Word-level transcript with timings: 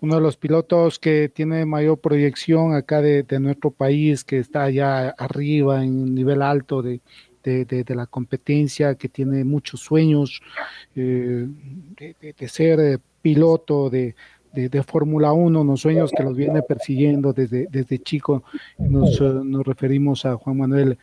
uno 0.00 0.14
de 0.16 0.20
los 0.20 0.36
pilotos 0.36 0.98
que 0.98 1.28
tiene 1.28 1.66
mayor 1.66 1.98
proyección 1.98 2.74
acá 2.74 3.00
de, 3.02 3.24
nuestro 3.40 3.70
país, 3.70 4.24
que 4.24 4.38
está 4.38 4.64
allá 4.64 5.10
arriba 5.10 5.84
en 5.84 6.02
un 6.02 6.14
nivel 6.14 6.42
alto 6.42 6.82
de, 6.82 7.00
la 7.44 8.06
competencia, 8.06 8.94
que 8.94 9.08
tiene 9.08 9.44
muchos 9.44 9.80
sueños 9.80 10.40
eh, 10.96 11.46
de, 12.38 12.48
ser 12.48 12.80
eh, 12.80 12.98
piloto 13.20 13.90
de, 13.90 14.14
Fórmula 14.86 15.32
1, 15.32 15.60
unos 15.60 15.80
sueños 15.80 16.10
que 16.16 16.24
los 16.24 16.36
viene 16.36 16.62
persiguiendo 16.62 17.32
desde, 17.32 17.68
desde 17.70 17.98
chico. 17.98 18.42
Nos, 18.78 19.20
eh, 19.20 19.24
nos 19.44 19.64
referimos 19.66 20.24
a 20.24 20.36
Juan 20.36 20.56
Manuel 20.58 20.98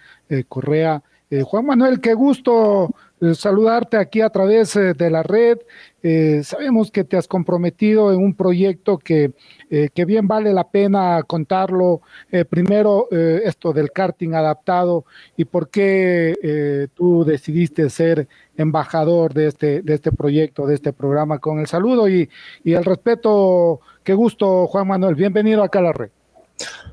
Correa. 0.49 1.02
Juan 1.43 1.66
Manuel, 1.66 1.99
qué 1.99 2.14
gusto 2.14 2.93
eh, 3.19 3.33
saludarte 3.33 3.97
aquí 3.97 4.21
a 4.21 4.29
través 4.29 4.75
eh, 4.75 4.93
de 4.93 5.09
la 5.09 5.23
red. 5.23 5.57
Eh, 6.03 6.41
sabemos 6.43 6.91
que 6.91 7.03
te 7.03 7.17
has 7.17 7.27
comprometido 7.27 8.13
en 8.13 8.19
un 8.19 8.35
proyecto 8.35 8.97
que, 8.97 9.31
que 9.69 10.05
bien 10.05 10.27
vale 10.27 10.53
la 10.53 10.69
pena 10.69 11.21
contarlo. 11.23 12.01
primero, 12.49 13.09
esto 13.11 13.73
del 13.73 13.91
karting 13.91 14.33
adaptado 14.33 15.03
y 15.35 15.43
por 15.43 15.69
qué 15.69 16.87
tú 16.93 17.25
decidiste 17.25 17.89
ser 17.89 18.29
embajador 18.55 19.33
de 19.33 19.47
este, 19.47 19.81
de 19.81 19.95
este 19.95 20.13
proyecto, 20.13 20.65
de 20.65 20.75
este 20.75 20.93
programa. 20.93 21.39
Con 21.39 21.59
el 21.59 21.67
saludo 21.67 22.07
y, 22.07 22.29
y 22.63 22.73
el 22.73 22.85
respeto. 22.85 23.81
Qué 24.03 24.13
gusto, 24.13 24.67
Juan 24.67 24.87
Manuel. 24.87 25.15
Bienvenido 25.15 25.61
acá 25.61 25.79
a 25.79 25.83
la 25.83 25.91
red. 25.91 26.09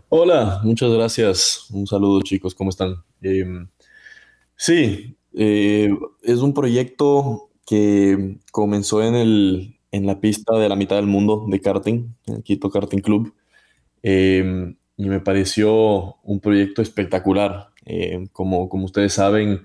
Hola, 0.09 0.61
muchas 0.64 0.91
gracias. 0.91 1.70
Un 1.70 1.86
saludo, 1.86 2.20
chicos. 2.22 2.55
¿Cómo 2.55 2.70
están? 2.70 2.97
Em, 3.22 3.69
sí, 4.56 5.16
eh, 5.37 5.91
es 6.23 6.39
un 6.39 6.55
proyecto 6.55 7.51
que 7.67 8.39
comenzó 8.53 9.03
en, 9.03 9.15
el, 9.15 9.79
en 9.91 10.07
la 10.07 10.21
pista 10.21 10.57
de 10.57 10.69
la 10.69 10.77
mitad 10.77 10.97
del 10.97 11.07
mundo 11.07 11.47
de 11.49 11.61
karting, 11.61 12.15
el 12.27 12.43
Quito 12.43 12.71
Karting 12.71 13.01
Club, 13.01 13.35
em, 14.03 14.77
y 14.97 15.09
me 15.09 15.21
pareció 15.21 16.17
un 16.23 16.41
proyecto 16.41 16.83
espectacular. 16.83 17.71
Em, 17.85 18.27
como, 18.29 18.69
como 18.69 18.85
ustedes 18.85 19.15
saben, 19.15 19.62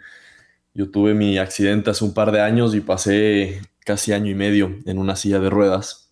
yo 0.73 0.91
tuve 0.91 1.13
mi 1.13 1.37
accidente 1.37 1.89
hace 1.89 2.03
un 2.05 2.13
par 2.13 2.31
de 2.31 2.41
años 2.41 2.75
y 2.75 2.81
pasé 2.81 3.61
casi 3.85 4.13
año 4.13 4.31
y 4.31 4.35
medio 4.35 4.77
en 4.85 4.97
una 4.97 5.15
silla 5.15 5.39
de 5.39 5.49
ruedas. 5.49 6.11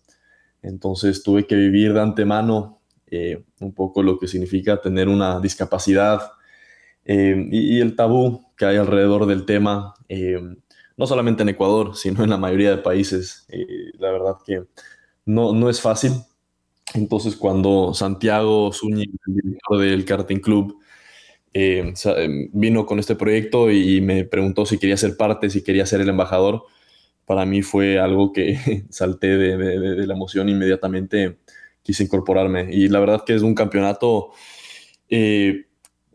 Entonces 0.62 1.22
tuve 1.22 1.46
que 1.46 1.54
vivir 1.54 1.94
de 1.94 2.00
antemano 2.00 2.80
eh, 3.06 3.44
un 3.60 3.72
poco 3.72 4.02
lo 4.02 4.18
que 4.18 4.28
significa 4.28 4.80
tener 4.80 5.08
una 5.08 5.40
discapacidad 5.40 6.32
em, 7.08 7.48
y, 7.50 7.80
el 7.80 7.96
tabú 7.96 8.52
que 8.56 8.66
hay 8.66 8.76
alrededor 8.76 9.26
del 9.26 9.46
tema, 9.46 9.94
eh, 10.08 10.38
no 10.96 11.06
solamente 11.06 11.42
en 11.42 11.48
Ecuador, 11.48 11.96
sino 11.96 12.22
en 12.22 12.30
la 12.30 12.36
mayoría 12.36 12.70
de 12.70 12.78
países. 12.78 13.46
Eh, 13.48 13.92
la 13.98 14.10
verdad 14.12 14.36
que 14.46 14.64
no, 15.24 15.52
no 15.52 15.70
es 15.70 15.80
fácil. 15.80 16.12
Entonces, 16.94 17.36
cuando 17.36 17.94
Santiago 17.94 18.72
Zúñiga, 18.72 19.12
el 19.26 19.34
director 19.34 19.78
del 19.78 20.04
Karting 20.04 20.40
Club, 20.40 20.78
eh, 21.54 21.94
vino 22.52 22.86
con 22.86 22.98
este 22.98 23.16
proyecto 23.16 23.70
y 23.70 24.00
me 24.00 24.24
preguntó 24.24 24.66
si 24.66 24.78
quería 24.78 24.96
ser 24.96 25.16
parte, 25.16 25.50
si 25.50 25.62
quería 25.64 25.86
ser 25.86 26.00
el 26.00 26.08
embajador, 26.10 26.64
para 27.26 27.46
mí 27.46 27.62
fue 27.62 27.98
algo 27.98 28.32
que 28.32 28.84
salté 28.90 29.36
de, 29.36 29.56
de 29.56 30.06
la 30.06 30.14
emoción 30.14 30.48
inmediatamente, 30.48 31.38
quise 31.82 32.04
incorporarme. 32.04 32.68
Y 32.72 32.88
la 32.88 33.00
verdad 33.00 33.24
que 33.24 33.34
es 33.34 33.42
un 33.42 33.54
campeonato 33.54 34.32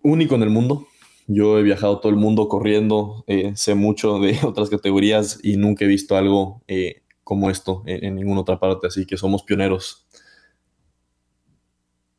único 0.04 0.36
en 0.36 0.44
el 0.44 0.50
mundo. 0.50 0.88
Yo 1.28 1.58
he 1.58 1.64
viajado 1.64 2.00
todo 2.00 2.12
el 2.12 2.18
mundo 2.18 2.48
corriendo, 2.50 3.24
eh, 3.28 3.54
sé 3.56 3.76
mucho 3.76 4.20
de 4.20 4.38
otras 4.44 4.70
categorías 4.70 5.40
y 5.42 5.58
nunca 5.58 5.86
he 5.86 5.88
visto 5.88 6.16
algo 6.16 6.62
eh, 6.68 7.02
como 7.24 7.50
esto 7.50 7.84
en, 7.86 8.16
ninguna 8.16 8.42
otra 8.42 8.60
parte, 8.60 8.88
así 8.88 9.06
que 9.06 9.18
somos 9.18 9.44
pioneros. 9.44 10.06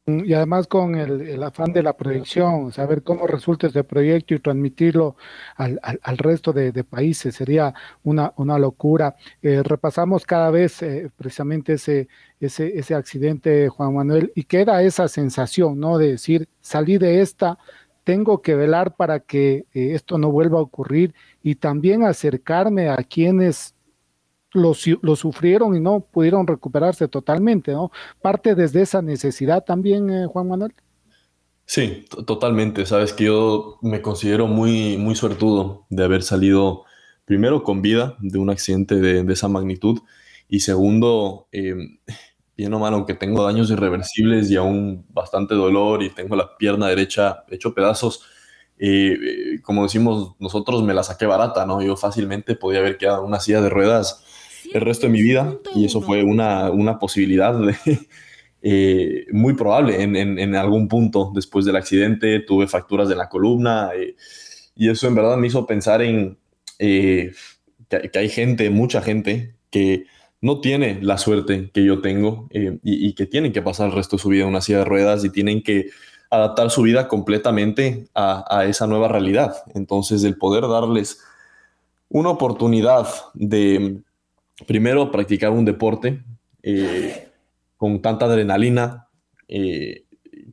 Y 0.06 0.34
además 0.34 0.66
con 0.66 0.96
el, 0.96 1.42
afán 1.42 1.72
de 1.72 1.82
la 1.82 1.96
proyección, 1.96 2.72
saber 2.72 3.02
cómo 3.02 3.26
resulta 3.26 3.68
este 3.68 3.84
proyecto 3.84 4.34
y 4.34 4.38
transmitirlo 4.38 5.16
al, 5.56 5.78
resto 6.18 6.52
de, 6.52 6.84
países 6.84 7.34
sería 7.34 7.72
una, 8.02 8.34
una 8.36 8.58
locura. 8.58 9.16
Eh, 9.40 9.62
repasamos 9.62 10.26
cada 10.26 10.50
vez 10.50 10.84
precisamente 11.16 11.74
ese, 11.74 12.08
ese, 12.38 12.78
ese 12.78 12.94
accidente, 12.94 13.70
Juan 13.70 13.94
Manuel, 13.94 14.30
y 14.34 14.44
queda 14.44 14.82
esa 14.82 15.08
sensación, 15.08 15.80
¿no? 15.80 15.96
De 15.96 16.08
decir, 16.08 16.48
salí 16.60 16.98
de 16.98 17.22
esta, 17.22 17.58
tengo 18.04 18.42
que 18.42 18.54
velar 18.54 18.94
para 18.94 19.20
que 19.20 19.64
eh, 19.72 19.94
esto 19.94 20.18
no 20.18 20.30
vuelva 20.30 20.58
a 20.58 20.62
ocurrir 20.62 21.14
y 21.42 21.56
también 21.56 22.04
acercarme 22.04 22.90
a 22.90 22.98
quienes 22.98 23.74
lo, 24.54 24.74
sufrieron 25.16 25.76
y 25.76 25.80
no 25.80 26.00
pudieron 26.00 26.46
recuperarse 26.46 27.08
totalmente, 27.08 27.72
¿no? 27.72 27.90
Parte 28.22 28.54
desde 28.54 28.82
esa 28.82 29.02
necesidad 29.02 29.64
también, 29.64 30.10
eh, 30.10 30.26
Juan 30.26 30.48
Manuel. 30.48 30.72
Sí, 31.66 32.06
totalmente. 32.26 32.86
Sabes 32.86 33.12
que 33.12 33.24
yo 33.24 33.78
me 33.82 34.00
considero 34.00 34.46
muy, 34.46 34.96
muy 34.96 35.14
suertudo 35.16 35.86
de 35.90 36.04
haber 36.04 36.22
salido 36.22 36.84
primero 37.24 37.62
con 37.62 37.82
vida 37.82 38.16
de 38.20 38.38
un 38.38 38.50
accidente 38.50 38.96
de, 38.96 39.32
esa 39.32 39.48
magnitud 39.48 40.00
y 40.48 40.60
segundo, 40.60 41.48
em, 41.52 41.98
bien 42.56 42.72
o 42.74 42.78
mal, 42.78 42.94
aunque 42.94 43.14
tengo 43.14 43.42
daños 43.44 43.70
irreversibles 43.70 44.50
y 44.50 44.56
aún 44.56 45.06
bastante 45.08 45.54
dolor 45.54 46.02
y 46.02 46.10
tengo 46.10 46.36
la 46.36 46.56
pierna 46.56 46.88
derecha 46.88 47.44
hecho 47.50 47.74
pedazos, 47.74 48.22
eh, 48.78 49.60
como 49.62 49.84
decimos 49.84 50.34
nosotros, 50.38 50.82
me 50.82 50.94
la 50.94 51.02
saqué 51.02 51.26
barata, 51.26 51.66
¿no? 51.66 51.82
Yo 51.82 51.96
fácilmente 51.96 52.56
podía 52.56 52.80
haber 52.80 52.98
quedado 52.98 53.20
en 53.20 53.26
una 53.26 53.40
silla 53.40 53.60
de 53.62 53.70
ruedas 53.70 54.24
el 54.74 54.80
resto 54.82 55.06
de 55.06 55.12
mi 55.12 55.22
vida 55.22 55.56
y 55.74 55.84
eso 55.86 56.02
fue 56.02 56.22
una, 56.22 56.70
una 56.70 56.98
posibilidad 56.98 57.54
eh, 58.62 59.26
muy 59.32 59.54
probable 59.54 60.02
en, 60.02 60.16
en, 60.16 60.54
algún 60.54 60.88
punto 60.88 61.30
después 61.34 61.64
del 61.64 61.76
accidente. 61.76 62.40
Tuve 62.40 62.66
fracturas 62.66 63.08
de 63.08 63.16
la 63.16 63.28
columna 63.28 63.90
eh, 63.96 64.16
y 64.74 64.90
eso 64.90 65.06
en 65.06 65.14
verdad 65.14 65.36
me 65.36 65.46
hizo 65.46 65.64
pensar 65.64 66.02
en 66.02 66.36
que, 66.78 67.32
que 67.88 68.18
hay 68.18 68.28
gente, 68.28 68.68
mucha 68.70 69.00
gente, 69.00 69.54
que 69.70 70.06
no 70.44 70.60
tiene 70.60 70.98
la 71.00 71.16
suerte 71.16 71.70
que 71.72 71.84
yo 71.84 72.02
tengo 72.02 72.48
eh, 72.50 72.78
y, 72.82 73.14
que 73.14 73.24
tienen 73.24 73.52
que 73.52 73.62
pasar 73.62 73.86
el 73.86 73.94
resto 73.94 74.16
de 74.16 74.22
su 74.22 74.28
vida 74.28 74.42
en 74.42 74.50
una 74.50 74.60
silla 74.60 74.80
de 74.80 74.84
ruedas 74.84 75.24
y 75.24 75.30
tienen 75.30 75.62
que 75.62 75.88
adaptar 76.30 76.70
su 76.70 76.82
vida 76.82 77.08
completamente 77.08 78.08
a, 78.14 78.66
esa 78.68 78.86
nueva 78.86 79.08
realidad. 79.08 79.54
Entonces, 79.74 80.22
el 80.22 80.36
poder 80.36 80.68
darles 80.68 81.20
una 82.10 82.28
oportunidad 82.28 83.06
de, 83.32 84.02
primero, 84.66 85.10
practicar 85.10 85.50
un 85.50 85.64
deporte 85.64 86.22
eh, 86.62 87.28
con 87.76 88.00
tanta 88.00 88.26
adrenalina, 88.26 89.08
eh, 89.48 90.04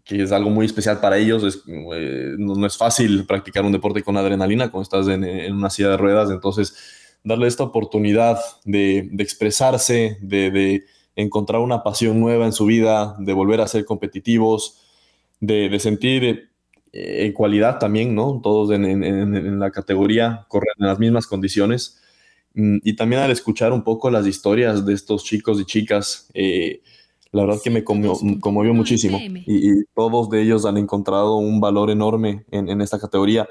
que 0.03 0.23
es 0.23 0.31
algo 0.31 0.49
muy 0.49 0.65
especial 0.65 0.99
para 0.99 1.17
ellos. 1.17 1.63
no, 1.65 2.65
es 2.65 2.77
fácil 2.77 3.25
practicar 3.25 3.65
un 3.65 3.71
deporte 3.71 4.03
con 4.03 4.17
adrenalina 4.17 4.71
cuando 4.71 4.83
estás 4.83 5.07
en, 5.07 5.23
en 5.23 5.53
una 5.53 5.69
silla 5.69 5.89
de 5.89 5.97
ruedas. 5.97 6.29
Entonces, 6.29 6.75
darle 7.23 7.47
esta 7.47 7.63
oportunidad 7.63 8.39
de, 8.65 9.09
expresarse, 9.19 10.17
de, 10.21 10.83
encontrar 11.15 11.61
una 11.61 11.83
pasión 11.83 12.19
nueva 12.19 12.45
en 12.45 12.53
su 12.53 12.65
vida, 12.65 13.15
de 13.19 13.33
volver 13.33 13.61
a 13.61 13.67
ser 13.67 13.85
competitivos, 13.85 14.81
de, 15.39 15.77
sentir 15.79 16.49
eh, 16.93 17.33
cualidad 17.33 17.79
también, 17.79 18.15
¿no? 18.15 18.39
Todos 18.41 18.71
en, 18.71 19.59
la 19.59 19.71
categoría 19.71 20.45
corren 20.47 20.73
en 20.79 20.87
las 20.87 20.99
mismas 20.99 21.27
condiciones. 21.27 22.01
Mm, 22.53 22.77
y 22.83 22.95
también 22.95 23.21
al 23.21 23.31
escuchar 23.31 23.73
un 23.73 23.83
poco 23.83 24.09
las 24.09 24.27
historias 24.27 24.85
de 24.85 24.93
estos 24.93 25.23
chicos 25.23 25.59
y 25.59 25.65
chicas, 25.65 26.29
eh, 26.33 26.81
la 27.31 27.45
verdad 27.45 27.61
que 27.63 27.69
me 27.69 27.83
conmovió, 27.83 28.73
muchísimo. 28.73 29.17
Y, 29.19 29.71
y, 29.71 29.83
todos 29.95 30.29
de 30.29 30.41
ellos 30.41 30.65
han 30.65 30.77
encontrado 30.77 31.35
un 31.35 31.61
valor 31.61 31.89
enorme 31.89 32.45
en, 32.51 32.81
esta 32.81 32.99
categoría 32.99 33.47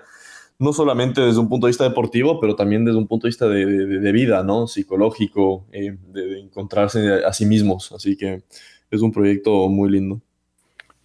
no 0.59 0.75
solamente 0.75 1.23
desde 1.23 1.41
un 1.41 1.49
punto 1.49 1.67
de 1.67 1.71
vista 1.71 1.85
deportivo, 1.85 2.39
pero 2.39 2.55
también 2.55 2.85
desde 2.85 2.99
un 2.99 3.07
punto 3.07 3.27
de 3.27 3.31
vista 3.31 3.49
de, 3.49 4.13
vida, 4.13 4.43
¿no? 4.43 4.67
Psicológico, 4.67 5.65
eh, 5.73 5.97
de, 6.13 6.39
encontrarse 6.39 7.25
a 7.25 7.33
sí 7.33 7.47
mismos. 7.47 7.93
Así 7.93 8.15
que 8.15 8.43
es 8.91 9.01
un 9.01 9.11
proyecto 9.11 9.71
muy 9.71 9.91
lindo. 9.91 10.21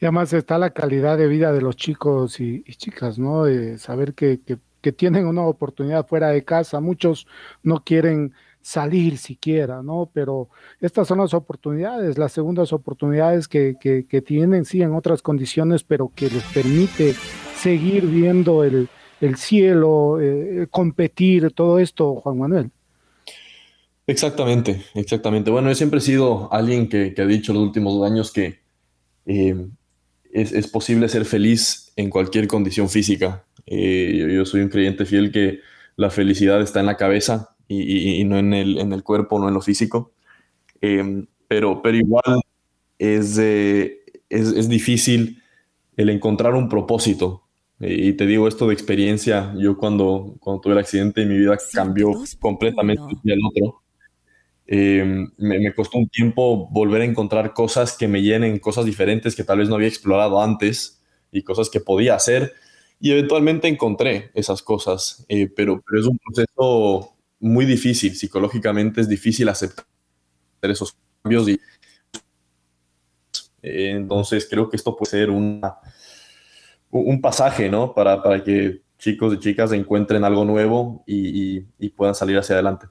Y 0.01 0.05
además 0.05 0.33
está 0.33 0.57
la 0.57 0.71
calidad 0.71 1.17
de 1.17 1.27
vida 1.27 1.53
de 1.53 1.61
los 1.61 1.77
chicos 1.77 2.41
y, 2.41 2.63
chicas, 2.63 3.17
¿no? 3.17 3.45
De 3.45 3.77
saber 3.77 4.13
que, 4.13 4.41
que, 4.45 4.57
tienen 4.91 5.27
una 5.27 5.43
oportunidad 5.43 6.07
fuera 6.07 6.29
de 6.29 6.43
casa. 6.43 6.79
Muchos 6.79 7.27
no 7.63 7.83
quieren 7.83 8.33
salir 8.61 9.17
siquiera, 9.17 9.83
¿no? 9.83 10.09
Pero 10.13 10.49
estas 10.81 11.07
son 11.07 11.19
las 11.19 11.33
oportunidades, 11.33 12.17
las 12.17 12.31
segundas 12.31 12.73
oportunidades 12.73 13.47
que, 13.47 13.75
que 13.79 14.21
tienen, 14.21 14.65
sí, 14.65 14.81
en 14.81 14.95
otras 14.95 15.21
condiciones, 15.21 15.83
pero 15.83 16.11
que 16.15 16.29
les 16.29 16.43
permite 16.45 17.13
seguir 17.55 18.07
viendo 18.07 18.63
el, 18.63 18.89
el 19.21 19.37
cielo, 19.37 20.19
eh, 20.21 20.67
competir, 20.69 21.51
todo 21.51 21.79
esto, 21.79 22.15
Juan 22.15 22.37
Manuel. 22.37 22.71
Exactamente, 24.07 24.83
exactamente. 24.93 25.49
Bueno, 25.49 25.69
yo 25.69 25.75
siempre 25.75 25.99
sido 25.99 26.51
alguien 26.53 26.87
que, 26.87 27.13
ha 27.17 27.25
dicho 27.25 27.53
los 27.53 27.63
últimos 27.63 28.05
años 28.05 28.31
que 28.31 28.59
eh, 29.25 29.67
es, 30.31 30.67
posible 30.67 31.09
ser 31.09 31.25
feliz 31.25 31.91
en 31.95 32.09
cualquier 32.09 32.47
condición 32.47 32.89
física. 32.89 33.45
Eh, 33.65 34.27
yo, 34.33 34.45
soy 34.45 34.61
un 34.61 34.69
creyente 34.69 35.05
fiel 35.05 35.31
que 35.31 35.59
la 35.95 36.09
felicidad 36.09 36.61
está 36.61 36.79
en 36.79 36.85
la 36.85 36.97
cabeza 36.97 37.55
y, 37.67 38.23
no 38.25 38.37
en 38.37 38.53
el, 38.53 38.77
en 38.77 38.93
el, 38.93 39.03
cuerpo, 39.03 39.39
no 39.39 39.47
en 39.47 39.53
lo 39.53 39.61
físico. 39.61 40.13
pero, 40.79 41.81
pero 41.81 41.97
igual 41.97 42.41
es, 42.99 43.37
es, 43.37 44.07
es 44.29 44.69
difícil 44.69 45.41
el 45.97 46.09
encontrar 46.09 46.53
un 46.53 46.69
propósito 46.69 47.45
y 47.79 48.13
te 48.13 48.25
digo 48.25 48.47
esto 48.47 48.67
de 48.67 48.73
experiencia, 48.73 49.53
yo 49.57 49.77
cuando, 49.77 50.37
cuando 50.39 50.61
tuve 50.61 50.73
el 50.73 50.79
accidente 50.79 51.25
mi 51.25 51.37
vida 51.37 51.57
cambió 51.73 52.11
completamente 52.39 53.03
y 53.23 53.31
al 53.31 53.39
otro. 53.45 53.81
Em, 54.67 55.29
me, 55.37 55.73
costó 55.75 55.99
un 55.99 56.07
tiempo 56.07 56.67
volver 56.71 57.01
a 57.01 57.05
encontrar 57.05 57.53
cosas 57.53 57.95
que 57.97 58.07
me 58.07 58.21
llenen, 58.21 58.59
cosas 58.59 58.85
diferentes 58.85 59.35
que 59.35 59.43
tal 59.43 59.59
vez 59.59 59.69
no 59.69 59.75
había 59.75 59.89
explorado 59.89 60.41
antes 60.41 61.03
y 61.31 61.43
cosas 61.43 61.69
que 61.69 61.81
podía 61.81 62.15
hacer. 62.15 62.53
Y 62.99 63.11
eventualmente 63.11 63.67
encontré 63.67 64.31
esas 64.33 64.61
cosas, 64.61 65.25
eh, 65.27 65.47
pero, 65.47 65.81
pero 65.85 66.01
es 66.01 66.07
un 66.07 66.17
proceso 66.17 67.15
muy 67.39 67.65
difícil, 67.65 68.15
psicológicamente 68.15 69.01
es 69.01 69.09
difícil 69.09 69.49
aceptar 69.49 69.85
esos 70.61 70.95
cambios. 71.21 71.49
Y, 71.49 71.59
eh, 73.61 73.91
entonces 73.91 74.47
creo 74.49 74.69
que 74.69 74.77
esto 74.77 74.95
puede 74.95 75.11
ser 75.11 75.29
un 75.29 75.61
pasaje, 77.21 77.69
¿no? 77.69 77.93
Para, 77.93 78.23
para 78.23 78.43
que 78.43 78.85
chicos 78.97 79.33
y 79.33 79.39
chicas 79.39 79.71
encuentren 79.71 80.23
algo 80.23 80.45
nuevo 80.45 81.03
y, 81.05 81.61
puedan 81.95 82.15
salir 82.15 82.37
hacia 82.37 82.55
adelante. 82.55 82.87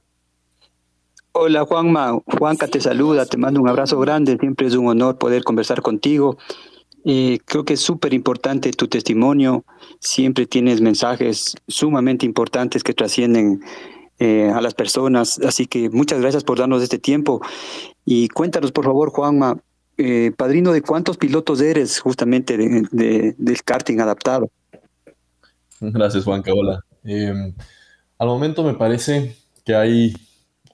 Hola 1.33 1.65
Juanma, 1.65 2.21
Juanca 2.39 2.69
te 2.69 2.81
saluda, 2.81 3.27
te 3.27 3.37
mando 3.37 3.61
un 3.61 3.69
abrazo 3.69 3.99
grande, 3.99 4.37
siempre 4.39 4.69
es 4.69 4.75
un 4.75 4.87
honor 4.87 5.19
poder 5.19 5.43
conversar 5.43 5.83
contigo. 5.83 6.39
Eh, 7.05 7.39
creo 7.45 7.65
que 7.65 7.75
es 7.75 7.81
súper 7.81 8.15
importante 8.15 8.71
tu 8.73 8.89
testimonio, 8.89 9.65
siempre 10.01 10.47
tienes 10.47 10.81
mensajes 10.81 11.55
sumamente 11.69 12.25
importantes 12.25 12.83
que 12.83 12.95
trascienden 12.95 13.61
eh, 14.19 14.51
a 14.55 14.61
las 14.61 14.75
personas, 14.75 15.39
así 15.41 15.67
que 15.67 15.91
muchas 15.91 16.21
gracias 16.21 16.45
por 16.45 16.59
darnos 16.59 16.83
este 16.83 16.99
tiempo. 16.99 17.43
Y 18.05 18.29
cuéntanos 18.29 18.73
por 18.73 18.85
favor, 18.85 19.11
Juanma, 19.11 19.59
eh, 19.97 20.33
padrino 20.37 20.73
de 20.73 20.83
cuántos 20.83 21.17
pilotos 21.17 21.61
eres 21.61 22.01
justamente 22.01 22.57
del 22.57 23.63
karting 23.65 24.01
adaptado. 24.01 24.51
Gracias, 25.81 26.25
Juan 26.25 26.43
Caola. 26.43 26.85
Em, 27.05 27.55
al 28.19 28.29
momento 28.29 28.65
me 28.65 28.75
parece 28.75 29.37
que 29.65 29.75
hay 29.75 30.15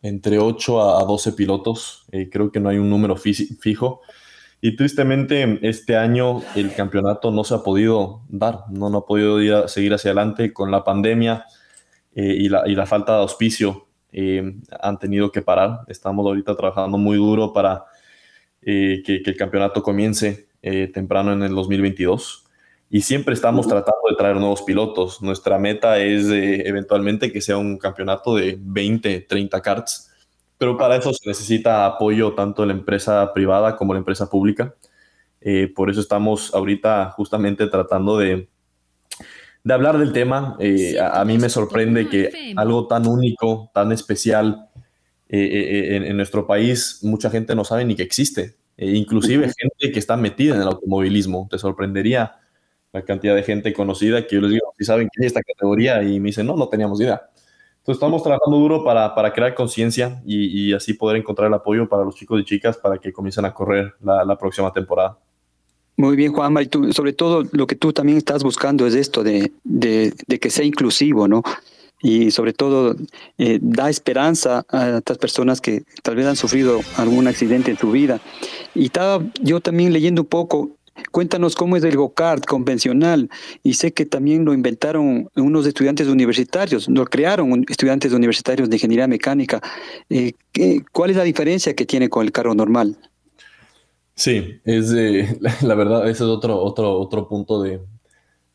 entre 0.02 0.38
8 0.38 0.98
a 0.98 1.04
12 1.04 1.32
pilotos. 1.32 2.04
Eh, 2.12 2.30
creo 2.30 2.50
que 2.50 2.60
no 2.60 2.68
hay 2.68 2.78
un 2.78 2.88
número 2.88 3.16
fijo. 3.16 4.00
Y 4.60 4.76
tristemente 4.76 5.58
este 5.62 5.96
año 5.96 6.42
el 6.54 6.74
campeonato 6.74 7.30
no 7.30 7.44
se 7.44 7.54
ha 7.54 7.58
podido 7.58 8.22
dar, 8.28 8.64
no, 8.70 8.90
no 8.90 8.98
ha 8.98 9.06
podido 9.06 9.40
ir 9.40 9.54
a, 9.54 9.68
seguir 9.68 9.94
hacia 9.94 10.10
adelante 10.10 10.52
con 10.52 10.70
la 10.70 10.84
pandemia 10.84 11.46
eh, 12.14 12.34
y, 12.38 12.48
la, 12.48 12.68
y, 12.68 12.74
la, 12.74 12.86
falta 12.86 13.14
de 13.14 13.20
auspicio. 13.20 13.86
han 14.80 14.98
tenido 14.98 15.32
que 15.32 15.40
parar. 15.40 15.80
Estamos 15.88 16.26
ahorita 16.26 16.56
trabajando 16.56 16.98
muy 16.98 17.16
duro 17.16 17.52
para 17.52 17.84
eh, 18.62 19.02
que, 19.04 19.22
el 19.24 19.36
campeonato 19.36 19.82
comience 19.82 20.48
eh, 20.62 20.90
temprano 20.92 21.32
en 21.32 21.42
el 21.42 21.54
2022. 21.54 22.46
Y 22.90 23.02
siempre 23.02 23.34
estamos 23.34 23.66
tratando 23.68 24.00
de 24.10 24.16
traer 24.16 24.36
nuevos 24.36 24.62
pilotos. 24.62 25.22
Nuestra 25.22 25.58
meta 25.58 25.98
es 25.98 26.26
eh, 26.26 26.68
eventualmente 26.68 27.32
que 27.32 27.40
sea 27.40 27.56
un 27.56 27.78
campeonato 27.78 28.34
de 28.34 28.58
20, 28.60 29.20
30 29.22 29.62
karts. 29.62 30.09
Pero 30.60 30.76
para 30.76 30.96
eso 30.96 31.10
se 31.14 31.26
necesita 31.26 31.86
apoyo 31.86 32.34
tanto 32.34 32.60
de 32.60 32.68
la 32.68 32.74
empresa 32.74 33.32
privada 33.32 33.76
como 33.76 33.94
la 33.94 33.98
empresa 33.98 34.28
pública. 34.28 34.74
por 35.74 35.88
eso 35.88 36.02
estamos 36.02 36.54
ahorita 36.54 37.12
justamente 37.16 37.66
tratando 37.66 38.18
de, 38.18 38.50
de 39.64 39.72
hablar 39.74 39.96
del 39.96 40.12
tema. 40.12 40.58
a, 41.00 41.24
mí 41.24 41.38
me 41.38 41.48
sorprende 41.48 42.10
que 42.10 42.52
algo 42.56 42.86
tan 42.86 43.06
único, 43.06 43.70
tan 43.72 43.90
especial, 43.90 44.68
eh, 45.32 45.38
eh, 45.38 45.96
en, 46.08 46.16
nuestro 46.16 46.44
país 46.44 46.98
mucha 47.02 47.30
gente 47.30 47.54
no 47.54 47.64
sabe 47.64 47.86
ni 47.86 47.94
que 47.94 48.02
existe. 48.02 48.56
E 48.76 48.90
inclusive 48.96 49.50
gente 49.56 49.92
que 49.92 49.98
está 49.98 50.18
metida 50.18 50.56
en 50.56 50.60
el 50.60 50.66
automovilismo. 50.66 51.48
Te 51.50 51.58
sorprendería 51.58 52.36
la 52.92 53.02
cantidad 53.02 53.34
de 53.34 53.44
gente 53.44 53.72
conocida 53.72 54.26
que 54.26 54.34
yo 54.34 54.42
les 54.42 54.50
digo, 54.50 54.74
si 54.76 54.84
saben 54.84 55.08
que 55.10 55.22
hay 55.22 55.26
esta 55.28 55.40
categoría 55.42 56.02
y 56.02 56.20
me 56.20 56.26
dicen, 56.26 56.46
no, 56.46 56.56
no 56.56 56.68
teníamos 56.68 57.00
idea. 57.00 57.30
Entonces 57.80 57.96
estamos 57.96 58.22
trabajando 58.22 58.58
duro 58.58 58.84
para, 58.84 59.14
para 59.14 59.32
crear 59.32 59.54
conciencia 59.54 60.22
y, 60.24 60.72
así 60.74 60.92
poder 60.94 61.16
encontrar 61.16 61.48
el 61.48 61.54
apoyo 61.54 61.88
para 61.88 62.04
los 62.04 62.14
chicos 62.14 62.40
y 62.40 62.44
chicas 62.44 62.76
para 62.76 62.98
que 62.98 63.12
comiencen 63.12 63.46
a 63.46 63.54
correr 63.54 63.94
la, 64.02 64.24
la 64.24 64.36
próxima 64.36 64.70
temporada. 64.70 65.18
Muy 65.96 66.14
bien, 66.14 66.32
Juanma, 66.32 66.62
y 66.62 66.66
tú, 66.66 66.92
sobre 66.92 67.12
todo 67.12 67.42
lo 67.52 67.66
que 67.66 67.76
tú 67.76 67.92
también 67.92 68.18
estás 68.18 68.42
buscando 68.42 68.86
es 68.86 68.94
esto 68.94 69.22
de, 69.22 69.52
de, 69.64 70.12
de 70.26 70.38
que 70.38 70.50
sea 70.50 70.64
inclusivo, 70.64 71.26
¿no? 71.26 71.42
y 72.02 72.30
sobre 72.30 72.52
todo 72.52 72.96
eh, 73.38 73.58
da 73.60 73.90
esperanza 73.90 74.64
a 74.68 74.98
estas 74.98 75.18
personas 75.18 75.60
que 75.60 75.82
tal 76.02 76.16
vez 76.16 76.26
han 76.26 76.36
sufrido 76.36 76.80
algún 76.96 77.26
accidente 77.26 77.70
en 77.70 77.76
su 77.76 77.90
vida. 77.90 78.20
Y 78.74 78.86
estaba 78.86 79.22
yo 79.42 79.60
también 79.60 79.92
leyendo 79.92 80.22
un 80.22 80.28
poco, 80.28 80.70
cuéntanos 81.10 81.54
cómo 81.54 81.76
es 81.76 81.84
el 81.84 81.96
go-kart 81.96 82.44
convencional 82.44 83.28
y 83.62 83.74
sé 83.74 83.92
que 83.92 84.06
también 84.06 84.44
lo 84.44 84.54
inventaron 84.54 85.28
unos 85.34 85.66
estudiantes 85.66 86.08
universitarios, 86.08 86.88
lo 86.88 87.04
crearon 87.04 87.64
estudiantes 87.68 88.12
universitarios 88.12 88.68
de 88.68 88.76
ingeniería 88.76 89.06
mecánica. 89.06 89.60
Eh, 90.08 90.32
¿Cuál 90.92 91.10
es 91.10 91.16
la 91.16 91.24
diferencia 91.24 91.74
que 91.74 91.86
tiene 91.86 92.08
con 92.08 92.24
el 92.24 92.32
carro 92.32 92.54
normal? 92.54 92.96
Sí, 94.14 94.60
es 94.64 94.90
la, 95.62 95.74
verdad, 95.74 96.04
ese 96.04 96.24
es 96.24 96.28
otro, 96.28 96.58
otro, 96.58 96.98
otro 96.98 97.28
punto 97.28 97.62
de, 97.62 97.80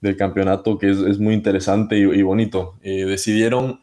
del 0.02 0.16
campeonato 0.16 0.78
que 0.78 0.92
es, 0.92 1.20
muy 1.20 1.34
interesante 1.34 1.98
y, 1.98 2.22
bonito. 2.22 2.76
Eh, 2.84 3.06
decidieron, 3.06 3.82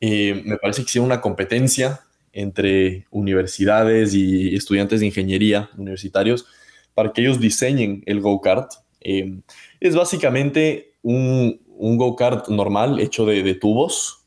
eh, 0.00 0.42
me 0.44 0.56
parece 0.56 0.82
que 0.82 0.86
hicieron 0.86 1.06
una 1.06 1.20
competencia 1.20 2.00
entre 2.32 3.06
universidades 3.10 4.14
y 4.14 4.54
estudiantes 4.56 5.00
de 5.00 5.06
ingeniería 5.06 5.70
universitarios 5.76 6.46
para 6.94 7.12
que 7.12 7.22
ellos 7.22 7.40
diseñen 7.40 8.02
el 8.06 8.20
go-kart. 8.20 8.72
Eh, 9.00 9.40
es 9.80 9.94
básicamente 9.94 10.94
un, 11.02 11.60
un 11.66 11.96
go-kart 11.96 12.48
normal 12.48 13.00
hecho 13.00 13.26
de, 13.26 13.54
tubos, 13.54 14.24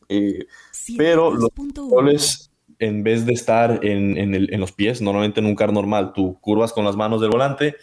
pero 0.97 1.31
los 1.31 1.49
controles, 1.55 2.51
en 2.79 3.03
vez 3.03 3.25
de 3.25 3.33
estar 3.33 3.79
en, 3.83 4.17
en, 4.17 4.59
los 4.59 4.71
pies, 4.71 5.01
normalmente 5.01 5.39
en 5.39 5.45
un 5.45 5.55
kart 5.55 5.73
normal, 5.73 6.13
tú 6.13 6.37
curvas 6.41 6.73
con 6.73 6.85
las 6.85 6.95
manos 6.95 7.21
del 7.21 7.29
volante 7.29 7.75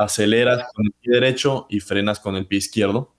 aceleras 0.00 0.72
con 0.72 0.86
el 0.86 0.92
pie 0.92 1.14
derecho 1.14 1.66
y 1.68 1.80
frenas 1.80 2.18
con 2.20 2.34
el 2.36 2.46
pie 2.46 2.58
izquierdo. 2.58 3.12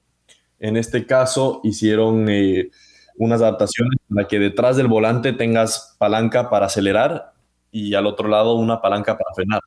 En 0.59 0.77
este 0.77 1.05
caso 1.05 1.61
hicieron 1.63 2.27
eh, 2.27 2.71
unas 3.17 3.41
adaptaciones 3.41 3.99
para 4.09 4.27
que 4.27 4.39
detrás 4.39 4.77
del 4.77 4.87
volante 4.87 5.33
tengas 5.33 5.95
palanca 5.99 6.49
para 6.49 6.65
acelerar 6.65 7.33
y 7.71 7.93
al 7.93 8.07
otro 8.07 8.27
lado 8.27 8.55
una 8.55 8.81
palanca 8.81 9.17
para 9.17 9.33
frenar. 9.35 9.61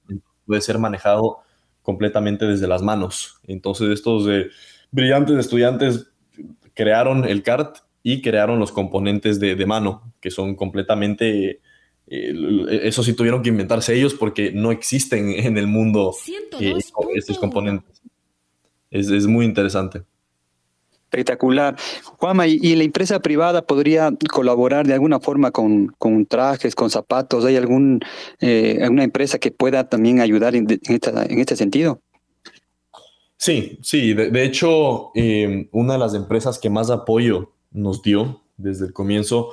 puede 0.44 0.60
ser 0.60 0.78
manejado 0.78 1.38
completamente 1.84 2.46
desde 2.46 2.66
las 2.66 2.82
manos. 2.82 3.38
Entonces 3.46 3.90
estos 3.90 4.26
eh, 4.28 4.48
brillantes 4.90 5.38
estudiantes 5.38 6.08
crearon 6.74 7.24
el 7.24 7.44
kart 7.44 7.76
y 8.02 8.20
crearon 8.20 8.58
los 8.58 8.72
componentes 8.72 9.38
de, 9.38 9.54
de 9.54 9.66
mano, 9.66 10.12
que 10.20 10.32
son 10.32 10.56
completamente 10.56 11.60
eso 12.06 13.02
sí 13.02 13.14
tuvieron 13.14 13.42
que 13.42 13.48
inventarse 13.48 13.94
ellos 13.94 14.14
porque 14.14 14.52
no 14.52 14.70
existen 14.72 15.30
en 15.30 15.56
el 15.56 15.66
mundo 15.66 16.14
eh, 16.60 16.74
estos 17.14 17.38
componentes. 17.38 18.02
Es, 18.90 19.08
es, 19.08 19.26
muy 19.26 19.46
interesante. 19.46 20.02
Espectacular. 21.14 21.76
Juanma, 22.18 22.46
¿y, 22.48 22.74
la 22.74 22.82
empresa 22.82 23.20
privada 23.20 23.62
podría 23.62 24.12
colaborar 24.32 24.86
de 24.86 24.94
alguna 24.94 25.20
forma 25.20 25.52
con, 25.52 25.94
trajes, 26.28 26.74
con 26.74 26.90
zapatos? 26.90 27.44
¿Hay 27.44 27.54
eh, 27.54 28.78
alguna 28.82 29.04
empresa 29.04 29.38
que 29.38 29.52
pueda 29.52 29.88
también 29.88 30.20
ayudar 30.20 30.56
en, 30.56 30.66
este 30.70 31.56
sentido? 31.56 32.00
Sí, 33.36 33.78
sí, 33.82 34.14
de, 34.14 34.44
hecho, 34.44 35.10
em, 35.14 35.68
una 35.70 35.92
de 35.92 35.98
las 36.00 36.14
empresas 36.14 36.58
que 36.58 36.70
más 36.70 36.90
apoyo 36.90 37.52
nos 37.70 38.02
dio 38.02 38.42
desde 38.56 38.86
el 38.86 38.92
comienzo 38.92 39.50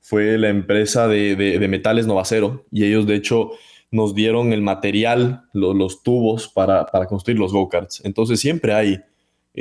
fue 0.00 0.36
la 0.36 0.48
empresa 0.48 1.08
de, 1.08 1.66
metales 1.68 2.06
Novacero 2.06 2.66
y 2.70 2.84
ellos 2.84 3.06
de 3.06 3.14
hecho 3.14 3.52
nos 3.90 4.14
dieron 4.14 4.52
el 4.52 4.62
material, 4.62 5.44
los 5.52 6.02
tubos 6.02 6.48
para, 6.48 6.86
construir 7.08 7.38
los 7.38 7.52
go-karts. 7.52 8.02
Entonces 8.04 8.40
siempre 8.40 8.74
hay 8.74 9.00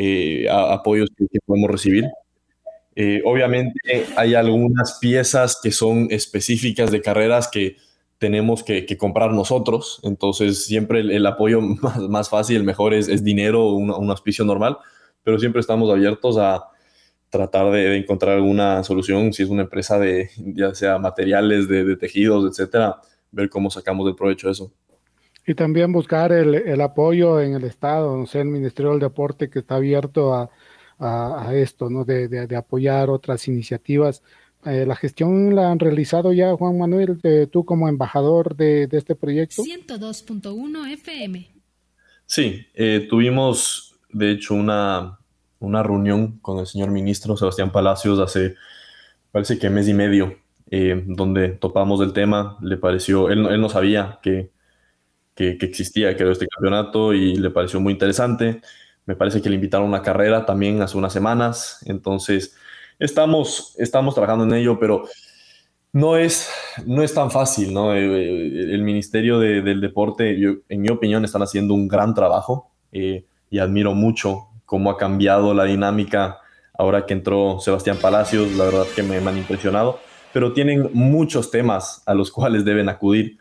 eh, 0.02 0.48
apoyos 0.50 1.10
que, 1.18 1.26
podemos 1.46 1.70
recibir. 1.70 2.06
Eh, 2.96 3.22
obviamente 3.26 3.78
hay 4.16 4.34
algunas 4.34 4.98
piezas 5.02 5.60
que 5.62 5.72
son 5.72 6.08
específicas 6.10 6.90
de 6.90 7.02
carreras 7.02 7.50
que 7.50 7.76
tenemos 8.18 8.64
que, 8.64 8.86
comprar 8.98 9.34
nosotros. 9.34 10.00
Entonces 10.04 10.64
siempre 10.64 11.02
el, 11.02 11.26
apoyo 11.26 11.60
más, 12.10 12.30
fácil, 12.30 12.56
el 12.56 12.64
mejor 12.64 12.94
es, 12.94 13.24
dinero 13.26 13.66
o 13.66 13.76
un, 13.76 14.10
auspicio 14.10 14.46
normal, 14.46 14.78
pero 15.22 15.38
siempre 15.38 15.60
estamos 15.60 15.92
abiertos 15.92 16.38
a 16.38 16.64
tratar 17.30 17.70
de, 17.72 17.98
encontrar 17.98 18.38
alguna 18.38 18.86
solución, 18.86 19.34
si 19.34 19.44
es 19.44 19.50
una 19.50 19.64
empresa 19.64 20.00
de 20.00 20.30
ya 20.38 20.74
sea 20.76 20.98
materiales, 20.98 21.68
de, 21.68 21.98
tejidos, 21.98 22.50
etcétera, 22.50 23.02
ver 23.32 23.50
cómo 23.50 23.70
sacamos 23.70 24.08
el 24.08 24.16
provecho 24.16 24.48
de 24.48 24.54
eso. 24.54 24.72
Y 25.50 25.56
también 25.56 25.92
buscar 25.92 26.32
el, 26.32 26.80
apoyo 26.80 27.42
en 27.42 27.56
el 27.56 27.64
Estado, 27.64 28.16
no 28.16 28.28
sé, 28.28 28.42
el 28.42 28.50
Ministerio 28.50 28.92
del 28.92 29.00
Deporte 29.00 29.50
que 29.50 29.58
está 29.58 29.78
abierto 29.78 30.36
a, 30.36 30.48
esto, 31.56 31.90
¿no? 31.90 32.06
De, 32.06 32.56
apoyar 32.56 33.10
otras 33.10 33.48
iniciativas. 33.48 34.22
Eh, 34.64 34.86
¿La 34.86 34.96
gestión 34.96 35.56
la 35.56 35.72
han 35.72 35.80
realizado 35.80 36.34
ya, 36.34 36.54
Juan 36.54 36.78
Manuel, 36.78 37.20
tú 37.52 37.66
como 37.66 37.90
embajador 37.90 38.56
de, 38.56 38.88
este 38.92 39.16
proyecto? 39.16 39.64
102.1 39.64 40.94
FM. 40.94 41.50
Sí, 42.28 42.68
eh, 42.76 43.08
tuvimos, 43.10 43.96
de 44.12 44.34
hecho, 44.34 44.54
una, 44.54 45.18
una 45.58 45.82
reunión 45.82 46.38
con 46.44 46.60
el 46.60 46.68
señor 46.68 46.92
ministro 46.92 47.36
Sebastián 47.36 47.72
Palacios 47.72 48.20
hace, 48.20 48.54
parece 49.32 49.58
que 49.58 49.72
mes 49.72 49.88
y 49.88 49.96
medio, 49.96 50.38
eh, 50.70 51.04
donde 51.08 51.50
topamos 51.50 52.02
el 52.02 52.14
tema. 52.14 52.60
Le 52.62 52.78
pareció, 52.78 53.32
él, 53.32 53.48
él 53.48 53.60
no 53.60 53.70
sabía 53.70 54.20
que, 54.22 54.52
que, 55.58 55.66
existía, 55.66 56.16
que 56.16 56.24
era 56.24 56.32
este 56.32 56.48
campeonato 56.48 57.14
y 57.14 57.36
le 57.36 57.50
pareció 57.50 57.80
muy 57.80 57.94
interesante. 57.94 58.62
Me 59.06 59.16
parece 59.16 59.42
que 59.42 59.50
le 59.50 59.56
invitaron 59.56 59.88
a 59.88 59.90
una 59.90 60.02
carrera 60.02 60.46
también 60.46 60.82
hace 60.82 60.98
unas 60.98 61.14
semanas. 61.14 61.84
Entonces, 61.86 62.56
estamos, 63.00 63.76
estamos 63.78 64.16
trabajando 64.16 64.44
en 64.44 64.54
ello, 64.54 64.80
pero 64.80 65.06
no 65.94 66.18
es, 66.18 66.50
no 66.86 67.04
es 67.04 67.14
tan 67.14 67.32
fácil, 67.32 67.74
¿no? 67.74 67.96
Eh, 67.96 68.06
eh, 68.06 68.74
el 68.74 68.84
Ministerio 68.84 69.40
del 69.40 69.82
Deporte, 69.82 70.38
en 70.68 70.82
mi 70.82 70.90
opinión, 70.90 71.24
están 71.24 71.42
haciendo 71.42 71.74
un 71.74 71.88
gran 71.88 72.14
trabajo 72.14 72.72
y 72.92 73.60
admiro 73.60 73.94
mucho 73.94 74.48
cómo 74.66 74.92
ha 74.92 74.98
cambiado 74.98 75.54
la 75.54 75.64
dinámica 75.64 76.40
ahora 76.78 77.06
que 77.06 77.14
entró 77.14 77.60
Sebastián 77.60 77.98
Palacios, 77.98 78.54
la 78.54 78.66
verdad 78.66 78.86
que 78.96 79.04
me, 79.04 79.18
han 79.18 79.38
impresionado, 79.38 80.00
pero 80.32 80.54
tienen 80.54 80.90
muchos 80.94 81.52
temas 81.52 82.04
a 82.06 82.14
los 82.14 82.32
cuales 82.32 82.66
deben 82.66 82.88
acudir. 82.88 83.38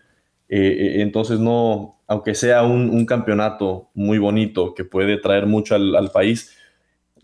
Eh, 0.48 0.58
eh, 0.58 1.02
entonces, 1.02 1.38
no, 1.38 2.00
aunque 2.06 2.34
sea 2.34 2.62
un, 2.62 3.04
campeonato 3.06 3.90
muy 3.94 4.18
bonito 4.18 4.74
que 4.74 4.84
puede 4.84 5.18
traer 5.18 5.46
mucho 5.46 5.74
al, 5.74 6.10
país, 6.12 6.56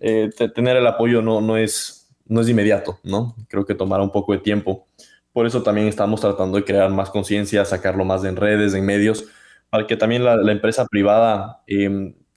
eh, 0.00 0.30
tener 0.54 0.76
el 0.76 0.86
apoyo 0.86 1.22
no, 1.22 1.40
no, 1.40 1.56
es, 1.56 2.14
no 2.26 2.42
es 2.42 2.48
inmediato, 2.48 2.98
¿no? 3.02 3.34
Creo 3.48 3.64
que 3.64 3.74
tomará 3.74 4.02
un 4.02 4.12
poco 4.12 4.32
de 4.32 4.38
tiempo. 4.38 4.86
Por 5.32 5.46
eso 5.46 5.62
también 5.62 5.88
estamos 5.88 6.20
tratando 6.20 6.56
de 6.58 6.64
crear 6.64 6.90
más 6.90 7.10
conciencia, 7.10 7.64
sacarlo 7.64 8.04
más 8.04 8.24
en 8.24 8.36
redes, 8.36 8.74
en 8.74 8.84
medios, 8.84 9.26
para 9.70 9.86
que 9.86 9.96
también 9.96 10.22
la, 10.22 10.52
empresa 10.52 10.86
privada 10.86 11.64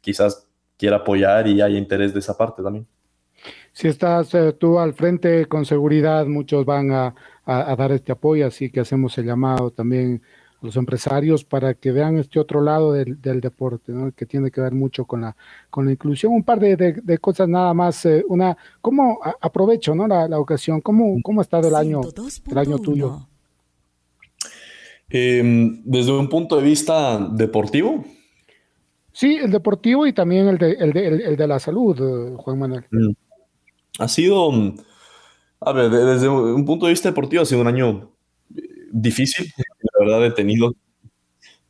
quizás 0.02 0.48
quiera 0.78 0.98
apoyar 0.98 1.48
y 1.48 1.62
haya 1.62 1.78
interés 1.78 2.14
de 2.14 2.20
esa 2.20 2.36
parte 2.36 2.64
también. 2.64 2.88
Si 3.72 3.88
estás 3.88 4.32
tú 4.58 4.80
al 4.80 4.96
frente, 4.96 5.46
con 5.46 5.66
seguridad 5.66 6.26
muchos 6.26 6.66
van 6.66 6.92
a, 6.92 7.14
dar 7.46 7.92
este 7.92 8.12
apoyo, 8.12 8.48
así 8.48 8.72
que 8.72 8.80
hacemos 8.80 9.16
el 9.20 9.26
llamado 9.26 9.70
también 9.70 10.24
a 10.24 10.47
los 10.62 10.76
empresarios 10.76 11.44
para 11.44 11.74
que 11.74 11.92
vean 11.92 12.18
este 12.18 12.40
otro 12.40 12.62
lado 12.62 12.94
del, 12.94 13.42
deporte, 13.42 13.94
que 14.16 14.26
tiene 14.26 14.52
que 14.52 14.62
ver 14.62 14.74
mucho 14.74 15.06
con 15.06 15.22
la, 15.22 15.36
con 15.70 15.86
la 15.86 15.92
inclusión. 15.92 16.34
Un 16.34 16.44
par 16.44 16.60
de, 16.60 17.18
cosas 17.20 17.48
nada 17.48 17.74
más. 17.74 18.06
Eh, 18.06 18.24
una, 18.28 18.58
¿cómo 18.82 19.20
aprovecho 19.42 19.94
¿no? 19.96 20.08
la, 20.08 20.40
ocasión? 20.40 20.82
¿Cómo, 20.82 21.18
¿Cómo 21.22 21.42
ha 21.42 21.44
estado 21.44 21.68
el 21.68 21.76
año, 21.76 22.02
el 22.50 22.58
año 22.58 22.80
tuyo? 22.80 23.28
Em, 25.10 25.82
desde 25.86 26.12
un 26.12 26.28
punto 26.28 26.58
de 26.58 26.64
vista 26.64 27.18
deportivo, 27.32 28.04
Sí, 29.18 29.36
el 29.36 29.50
deportivo 29.50 30.06
y 30.06 30.14
también 30.14 30.48
el 30.48 30.60
de, 30.60 30.74
el 30.74 30.94
de, 30.94 31.08
el, 31.08 31.36
de 31.38 31.48
la 31.48 31.58
salud, 31.58 32.36
Juan 32.38 32.60
Manuel. 32.60 32.86
Mm. 32.92 33.14
Ha 33.98 34.08
sido, 34.08 34.52
a 35.60 35.72
ver, 35.72 35.90
desde 35.90 36.30
un 36.30 36.64
punto 36.66 36.86
de 36.86 36.92
vista 36.92 37.10
deportivo 37.10 37.42
ha 37.42 37.46
sido 37.48 37.62
un 37.62 37.68
año 37.68 38.12
eh, 38.56 38.62
difícil. 38.92 39.52
He 40.26 40.32
tenido 40.32 40.74
que 40.74 40.80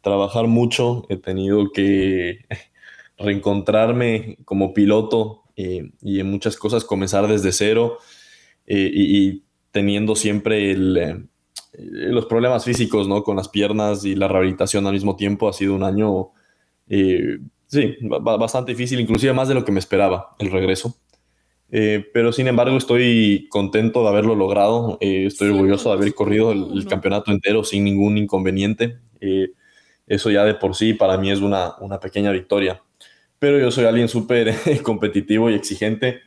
trabajar 0.01 0.47
mucho, 0.47 1.05
he 1.09 1.17
tenido 1.17 1.71
que 1.71 2.39
reencontrarme 3.17 4.37
como 4.45 4.73
piloto 4.73 5.43
eh, 5.55 5.91
y 6.01 6.19
en 6.19 6.29
muchas 6.29 6.55
cosas 6.57 6.85
comenzar 6.85 7.27
desde 7.27 7.51
cero 7.51 7.97
y, 8.65 9.43
teniendo 9.71 10.15
siempre 10.15 10.75
los 11.73 12.25
problemas 12.25 12.65
físicos, 12.65 13.07
¿no? 13.07 13.23
Con 13.23 13.37
las 13.37 13.47
piernas 13.47 14.03
y 14.05 14.15
la 14.15 14.27
rehabilitación 14.27 14.87
al 14.87 14.93
mismo 14.93 15.15
tiempo 15.15 15.47
ha 15.47 15.53
sido 15.53 15.75
un 15.75 15.83
año 15.83 16.31
eh, 16.89 17.39
sí, 17.67 17.95
bastante 18.01 18.71
difícil, 18.71 18.99
inclusive 18.99 19.33
más 19.33 19.47
de 19.47 19.53
lo 19.53 19.65
que 19.65 19.71
me 19.71 19.79
esperaba 19.79 20.35
el 20.39 20.51
regreso. 20.51 20.95
Eh, 21.71 22.05
pero 22.13 22.31
sin 22.31 22.47
embargo 22.47 22.77
estoy 22.77 23.47
contento 23.49 24.01
de 24.01 24.09
haberlo 24.09 24.35
logrado, 24.35 24.97
eh, 25.01 25.25
estoy 25.25 25.49
orgulloso 25.49 25.89
de 25.89 25.95
haber 25.95 26.13
corrido 26.13 26.51
el, 26.51 26.85
campeonato 26.87 27.31
entero 27.31 27.63
sin 27.63 27.83
ningún 27.83 28.17
inconveniente. 28.17 28.99
eso 30.07 30.31
ya 30.31 30.45
de 30.45 30.55
por 30.55 30.75
sí 30.75 30.93
para 30.93 31.17
mí 31.17 31.31
es 31.31 31.41
una, 31.41 31.75
una 31.79 31.99
pequeña 31.99 32.31
victoria. 32.31 32.81
Pero 33.39 33.59
yo 33.59 33.71
soy 33.71 33.85
alguien 33.85 34.07
súper 34.07 34.53
competitivo 34.83 35.49
y 35.49 35.55
exigente 35.55 36.21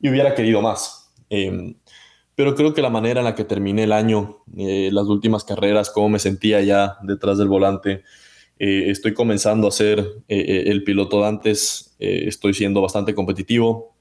y 0.00 0.08
hubiera 0.10 0.34
querido 0.34 0.62
más. 0.62 1.12
Em, 1.30 1.74
pero 2.34 2.54
creo 2.54 2.74
que 2.74 2.82
la 2.82 2.90
manera 2.90 3.20
en 3.20 3.24
la 3.24 3.34
que 3.34 3.44
terminé 3.44 3.84
el 3.84 3.92
año, 3.92 4.42
las 4.54 5.06
últimas 5.06 5.44
carreras, 5.44 5.90
cómo 5.90 6.08
me 6.10 6.18
sentía 6.18 6.60
ya 6.62 6.98
detrás 7.02 7.38
del 7.38 7.48
volante, 7.48 8.02
eh, 8.64 8.90
estoy 8.90 9.12
comenzando 9.12 9.66
a 9.66 9.72
ser 9.72 9.98
eh, 9.98 10.14
eh, 10.28 10.64
el 10.66 10.84
piloto 10.84 11.20
de 11.20 11.26
antes, 11.26 11.96
estoy 11.98 12.54
siendo 12.54 12.80
bastante 12.80 13.12
competitivo 13.12 13.96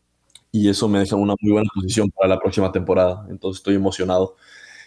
y 0.51 0.69
eso 0.69 0.87
me 0.87 0.99
deja 0.99 1.15
una 1.15 1.35
muy 1.39 1.51
buena 1.51 1.69
posición 1.73 2.11
para 2.11 2.29
la 2.29 2.39
próxima 2.39 2.71
temporada, 2.71 3.25
entonces 3.29 3.59
estoy 3.59 3.75
emocionado. 3.75 4.35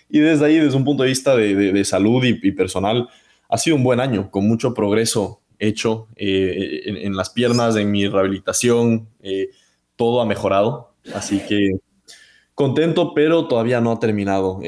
Y 0.09 0.21
desde 0.21 0.45
ahí, 0.45 0.57
desde 0.59 0.77
un 0.77 0.85
punto 0.85 1.03
de 1.03 1.09
vista 1.09 1.35
de, 1.35 1.85
salud 1.85 2.23
y, 2.25 2.53
personal, 2.53 3.09
ha 3.49 3.59
sido 3.59 3.77
un 3.77 3.83
buen 3.83 4.01
año, 4.01 4.31
con 4.31 4.47
mucho 4.47 4.75
progreso 4.75 5.41
hecho 5.59 6.09
en, 6.17 7.17
las 7.17 7.31
piernas, 7.31 7.77
en 7.77 7.91
mi 7.91 8.07
rehabilitación, 8.07 9.09
todo 9.97 10.21
ha 10.21 10.27
mejorado, 10.27 10.95
así 11.15 11.41
que 11.41 11.79
contento, 12.55 13.15
pero 13.15 13.49
todavía 13.49 13.81
no 13.81 13.93
ha 13.93 13.99
terminado. 13.99 14.61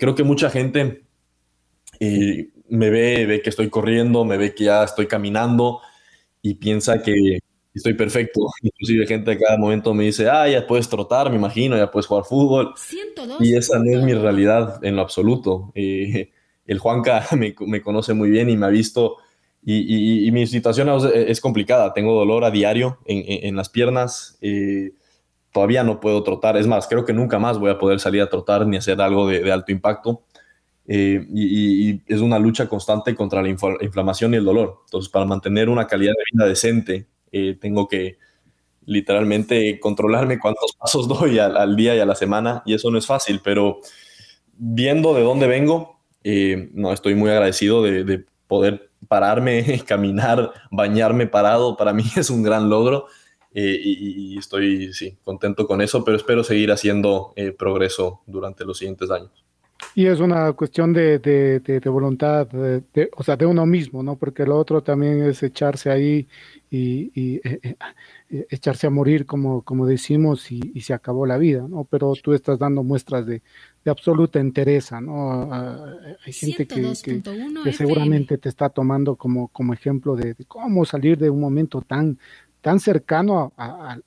creo 0.00 0.14
que 0.14 0.24
mucha 0.24 0.50
gente 0.50 1.04
me 2.00 2.90
ve, 2.90 3.26
ve 3.26 3.42
que 3.42 3.50
estoy 3.50 3.68
corriendo, 3.68 4.24
me 4.24 4.36
ve 4.36 4.54
que 4.54 4.64
ya 4.64 4.82
estoy 4.82 5.06
caminando 5.06 5.80
y 6.42 6.54
piensa 6.54 7.02
que 7.02 7.38
estoy 7.74 7.94
perfecto. 7.94 8.40
Inclusive 8.62 9.06
gente 9.06 9.32
a 9.32 9.38
cada 9.38 9.56
momento 9.56 9.94
me 9.94 10.04
dice, 10.04 10.28
ah, 10.28 10.48
ya 10.48 10.66
puedes 10.66 10.88
trotar, 10.88 11.30
me 11.30 11.36
imagino, 11.36 11.76
ya 11.76 11.90
puedes 11.90 12.06
jugar 12.06 12.24
fútbol. 12.24 12.74
Y 13.40 13.56
esa 13.56 13.78
no 13.78 13.98
es 13.98 14.04
mi 14.04 14.14
realidad 14.14 14.84
en 14.84 14.96
lo 14.96 15.02
absoluto. 15.02 15.72
Eh, 15.74 16.30
el 16.66 16.78
Juanca 16.78 17.26
me, 17.36 17.54
me, 17.66 17.82
conoce 17.82 18.14
muy 18.14 18.30
bien 18.30 18.50
y 18.50 18.56
me 18.56 18.66
ha 18.66 18.70
visto 18.70 19.16
y, 19.62 20.30
mi 20.32 20.46
situación 20.46 20.88
es, 21.14 21.40
complicada. 21.40 21.92
Tengo 21.92 22.14
dolor 22.14 22.44
a 22.44 22.50
diario 22.50 22.98
en, 23.04 23.46
en, 23.46 23.56
las 23.56 23.68
piernas. 23.68 24.38
Eh, 24.40 24.92
todavía 25.52 25.84
no 25.84 26.00
puedo 26.00 26.22
trotar. 26.22 26.56
Es 26.56 26.66
más, 26.66 26.86
creo 26.86 27.04
que 27.04 27.12
nunca 27.12 27.38
más 27.38 27.58
voy 27.58 27.70
a 27.70 27.78
poder 27.78 28.00
salir 28.00 28.22
a 28.22 28.30
trotar 28.30 28.66
ni 28.66 28.76
hacer 28.78 29.00
algo 29.00 29.28
de, 29.28 29.40
de 29.40 29.52
alto 29.52 29.72
impacto. 29.72 30.22
Eh, 30.86 31.24
y, 31.32 32.00
es 32.12 32.20
una 32.20 32.38
lucha 32.38 32.68
constante 32.68 33.14
contra 33.14 33.42
la 33.42 33.48
inflamación 33.48 34.34
y 34.34 34.38
el 34.38 34.44
dolor. 34.44 34.80
Entonces, 34.86 35.10
para 35.10 35.26
mantener 35.26 35.68
una 35.68 35.86
calidad 35.86 36.12
de 36.12 36.38
vida 36.38 36.48
decente, 36.48 37.06
eh, 37.32 37.56
tengo 37.60 37.88
que 37.88 38.18
literalmente 38.86 39.78
controlarme 39.78 40.38
cuántos 40.38 40.72
pasos 40.72 41.06
doy 41.06 41.38
al, 41.38 41.76
día 41.76 41.94
y 41.94 42.00
a 42.00 42.06
la 42.06 42.14
semana, 42.14 42.62
y 42.66 42.74
eso 42.74 42.90
no 42.90 42.98
es 42.98 43.06
fácil, 43.06 43.40
pero 43.42 43.80
viendo 44.56 45.14
de 45.14 45.22
dónde 45.22 45.46
vengo, 45.46 46.00
eh, 46.24 46.70
no, 46.72 46.92
estoy 46.92 47.14
muy 47.14 47.30
agradecido 47.30 47.82
de, 47.82 48.24
poder 48.46 48.90
pararme, 49.06 49.80
caminar, 49.86 50.52
bañarme 50.72 51.26
parado, 51.26 51.76
para 51.76 51.92
mí 51.92 52.02
es 52.16 52.30
un 52.30 52.42
gran 52.42 52.68
logro. 52.68 53.06
y, 53.52 54.38
estoy 54.38 54.92
sí, 54.92 55.18
contento 55.24 55.66
con 55.66 55.80
eso, 55.80 56.04
pero 56.04 56.16
espero 56.16 56.42
seguir 56.44 56.72
haciendo 56.72 57.34
progreso 57.58 58.22
durante 58.26 58.64
los 58.64 58.78
siguientes 58.78 59.10
años. 59.10 59.44
Y 59.94 60.06
es 60.06 60.20
una 60.20 60.52
cuestión 60.52 60.92
de, 60.92 61.18
de, 61.18 61.60
de, 61.60 61.88
voluntad, 61.88 62.48
o 63.16 63.22
sea, 63.22 63.36
de 63.36 63.46
uno 63.46 63.66
mismo, 63.66 64.02
¿no? 64.02 64.16
Porque 64.16 64.44
lo 64.44 64.56
otro 64.58 64.82
también 64.82 65.22
es 65.22 65.42
echarse 65.42 65.90
ahí 65.90 66.28
y, 66.70 67.10
y 67.14 67.36
eh, 67.36 67.60
eh, 67.62 67.76
eh, 68.30 68.46
echarse 68.50 68.86
a 68.86 68.90
morir, 68.90 69.26
como, 69.26 69.62
como 69.62 69.86
decimos, 69.86 70.52
y, 70.52 70.60
y, 70.74 70.82
se 70.82 70.94
acabó 70.94 71.26
la 71.26 71.36
vida, 71.36 71.66
¿no? 71.68 71.84
Pero 71.84 72.12
tú 72.22 72.32
estás 72.32 72.58
dando 72.58 72.84
muestras 72.84 73.26
de, 73.26 73.42
de 73.84 73.90
absoluta 73.90 74.38
entereza, 74.38 75.00
¿no? 75.00 75.52
Hay 75.52 76.32
gente 76.32 76.66
que, 76.66 76.92
que, 77.02 77.22
que 77.64 77.72
seguramente 77.72 78.38
te 78.38 78.48
está 78.48 78.68
tomando 78.68 79.16
como, 79.16 79.48
como 79.48 79.74
ejemplo 79.74 80.14
de, 80.14 80.34
de, 80.34 80.44
cómo 80.44 80.84
salir 80.84 81.18
de 81.18 81.30
un 81.30 81.40
momento 81.40 81.80
tan, 81.80 82.18
tan 82.60 82.80
cercano 82.80 83.52
a, 83.56 83.98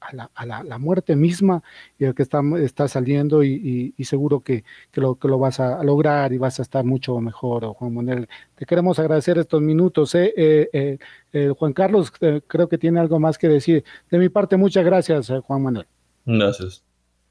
la, 0.46 0.78
muerte 0.78 1.16
misma 1.16 1.64
el 2.00 2.14
que 2.14 2.24
está, 2.24 2.42
está 2.60 2.88
saliendo 2.88 3.44
y, 3.44 3.94
seguro 4.04 4.42
que, 4.42 4.64
que, 4.92 5.02
lo, 5.02 5.16
que 5.16 5.28
lo 5.28 5.40
vas 5.40 5.60
a 5.60 5.84
lograr 5.84 6.34
y 6.34 6.38
vas 6.38 6.60
a 6.60 6.64
estar 6.64 6.84
mucho 6.84 7.20
mejor, 7.20 7.66
Juan 7.74 7.94
Manuel. 7.94 8.28
Te 8.56 8.66
queremos 8.66 9.00
agradecer 9.00 9.38
estos 9.38 9.62
minutos. 9.62 10.14
¿eh? 10.16 10.34
Eh, 10.36 10.70
eh, 10.74 10.98
eh 11.32 11.54
Juan 11.58 11.74
Carlos 11.74 12.12
eh, 12.22 12.42
creo 12.48 12.68
que 12.68 12.78
tiene 12.78 13.00
algo 13.00 13.20
más 13.20 13.38
que 13.38 13.48
decir. 13.48 13.84
De 14.10 14.18
mi 14.18 14.30
parte, 14.30 14.58
muchas 14.58 14.86
gracias, 14.86 15.30
eh, 15.30 15.40
Juan 15.40 15.64
Manuel. 15.64 15.88
Gracias. 16.26 16.84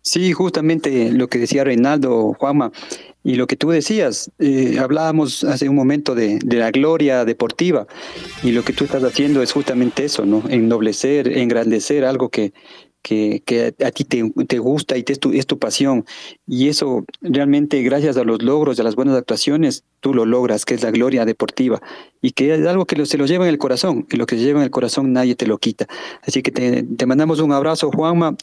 Sí, 0.04 0.32
justamente 0.32 1.12
lo 1.12 1.28
que 1.28 1.38
decía 1.38 1.62
Reinaldo, 1.62 2.35
Juanma, 2.35 2.73
y 3.23 3.37
lo 3.37 3.47
que 3.47 3.54
tú 3.54 3.71
decías, 3.71 4.32
eh, 4.40 4.78
hablábamos 4.80 5.44
hace 5.44 5.68
un 5.68 5.76
momento 5.76 6.16
de, 6.16 6.40
de, 6.44 6.56
la 6.56 6.73
gloria 6.73 7.25
deportiva, 7.25 7.87
y 8.42 8.50
lo 8.50 8.64
que 8.64 8.73
tú 8.73 8.85
estás 8.85 9.04
haciendo 9.04 9.42
es 9.42 9.52
justamente 9.52 10.04
eso, 10.04 10.26
¿no? 10.26 10.42
Ennoblecer, 10.49 11.28
engrandecer 11.38 12.04
algo 12.04 12.30
que, 12.30 12.52
que, 13.02 13.42
que 13.44 13.75
a 13.85 13.90
ti 13.90 14.04
te, 14.04 14.30
te, 14.47 14.59
gusta 14.59 14.97
y 14.97 15.02
te 15.02 15.12
es, 15.12 15.21
tu, 15.21 15.32
es 15.32 15.47
tu 15.47 15.59
pasión. 15.59 16.04
Y 16.47 16.68
eso 16.68 17.04
realmente 17.21 17.82
gracias 17.82 18.16
a 18.16 18.25
los 18.25 18.42
logros 18.42 18.78
a 18.78 18.82
las 18.82 18.94
buenas 18.94 19.16
actuaciones, 19.16 19.85
tú 20.00 20.14
lo 20.14 20.25
logras, 20.25 20.64
que 20.64 20.75
es 20.75 20.82
la 20.82 20.90
gloria 20.90 21.25
deportiva. 21.25 21.80
Y 22.21 22.30
que 22.30 22.54
es 22.54 22.66
algo 22.66 22.87
que 22.87 22.97
lo, 22.97 23.04
se 23.04 23.18
lo 23.18 23.26
lleva 23.26 23.44
en 23.44 23.50
el 23.50 23.59
corazón. 23.59 24.06
Y 24.11 24.16
lo 24.16 24.26
que 24.26 24.37
se 24.37 24.44
lleva 24.44 24.61
en 24.61 24.64
el 24.64 24.71
corazón 24.71 25.12
nadie 25.12 25.35
te 25.35 25.47
lo 25.47 25.59
quita. 25.59 25.87
Así 26.23 26.42
que 26.42 26.52
te, 26.52 26.85
te 26.85 27.06
mandamos 27.06 27.40
un 27.40 27.52
abrazo, 27.52 27.90
Juanma. 27.90 28.37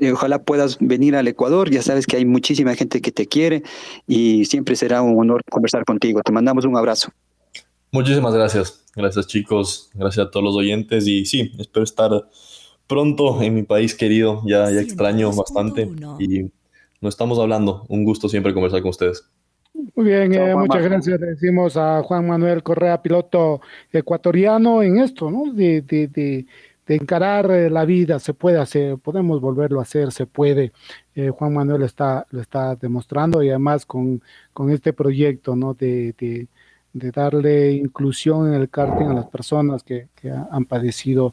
Eh, 0.00 0.12
ojalá 0.12 0.42
puedas 0.42 0.78
venir 0.80 1.14
al 1.14 1.28
Ecuador. 1.28 1.70
Ya 1.70 1.82
sabes 1.82 2.06
que 2.06 2.16
hay 2.16 2.24
muchísima 2.24 2.74
gente 2.74 3.00
que 3.00 3.12
te 3.12 3.26
quiere 3.26 3.62
y 4.06 4.44
siempre 4.46 4.74
será 4.74 5.02
un 5.02 5.18
honor 5.18 5.42
conversar 5.48 5.84
contigo. 5.84 6.20
Te 6.22 6.32
mandamos 6.32 6.64
un 6.64 6.76
abrazo. 6.76 7.10
Muchísimas 7.92 8.34
gracias. 8.34 8.84
Gracias 8.96 9.26
chicos. 9.28 9.90
Gracias 9.94 10.26
a 10.26 10.30
todos 10.30 10.44
los 10.44 10.56
oyentes. 10.56 11.06
Y 11.06 11.24
sí, 11.24 11.52
espero 11.58 11.84
estar 11.84 12.10
pronto 12.90 13.40
en 13.40 13.54
mi 13.54 13.62
país 13.62 13.94
querido. 13.94 14.42
Ya, 14.44 14.70
ya 14.70 14.80
extraño 14.80 15.32
bastante 15.32 15.88
y 16.18 16.50
no 17.00 17.08
estamos 17.08 17.38
hablando. 17.38 17.86
Un 17.88 18.04
gusto 18.04 18.28
siempre 18.28 18.52
conversar 18.52 18.82
con 18.82 18.90
ustedes. 18.90 19.24
Muy 19.94 20.04
bien, 20.04 20.34
eh, 20.34 20.54
muchas 20.54 20.82
gracias. 20.82 21.20
Le 21.20 21.26
decimos 21.28 21.76
a 21.76 22.02
Juan 22.02 22.26
Manuel 22.26 22.62
Correa, 22.62 23.00
piloto 23.00 23.60
ecuatoriano, 23.92 24.82
en 24.82 24.98
esto, 24.98 25.30
¿no? 25.30 25.52
De, 25.52 25.80
de, 25.80 26.08
de, 26.08 26.46
de 26.86 26.94
encarar 26.96 27.50
eh, 27.50 27.70
la 27.70 27.84
vida, 27.84 28.18
se 28.18 28.34
puede 28.34 28.58
hacer, 28.58 28.98
podemos 28.98 29.40
volverlo 29.40 29.78
a 29.78 29.84
hacer, 29.84 30.10
se 30.12 30.26
puede. 30.26 30.72
Eh, 31.14 31.30
Juan 31.30 31.54
Manuel 31.54 31.82
está, 31.82 32.26
lo 32.30 32.40
está 32.40 32.74
demostrando 32.74 33.42
y 33.42 33.48
además 33.48 33.86
con, 33.86 34.20
con 34.52 34.70
este 34.70 34.92
proyecto, 34.92 35.56
¿no? 35.56 35.72
De, 35.72 36.14
de, 36.18 36.48
de 36.92 37.10
darle 37.12 37.72
inclusión 37.72 38.48
en 38.48 38.60
el 38.60 38.68
karting 38.68 39.06
a 39.06 39.14
las 39.14 39.26
personas 39.28 39.82
que, 39.84 40.08
que 40.20 40.30
han 40.30 40.64
padecido 40.64 41.32